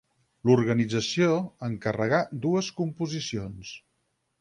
[0.49, 1.27] L'organització
[1.69, 3.79] encarregà dues composicions.